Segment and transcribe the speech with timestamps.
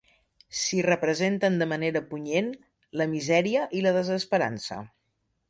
[0.59, 2.49] S'hi representen de manera punyent
[3.03, 4.81] la misèria i la desesperança.